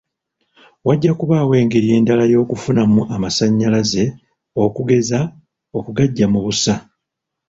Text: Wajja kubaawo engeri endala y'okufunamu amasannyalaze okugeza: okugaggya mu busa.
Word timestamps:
Wajja 0.87 1.11
kubaawo 1.19 1.53
engeri 1.61 1.87
endala 1.97 2.23
y'okufunamu 2.31 3.01
amasannyalaze 3.15 4.03
okugeza: 4.63 5.19
okugaggya 5.77 6.25
mu 6.33 6.39
busa. 6.45 6.75